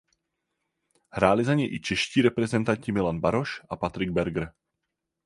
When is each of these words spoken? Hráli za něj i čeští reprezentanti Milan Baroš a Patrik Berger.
Hráli 1.11 1.45
za 1.45 1.53
něj 1.53 1.75
i 1.75 1.79
čeští 1.79 2.21
reprezentanti 2.21 2.91
Milan 2.91 3.19
Baroš 3.19 3.61
a 3.69 3.75
Patrik 3.75 4.09
Berger. 4.09 4.53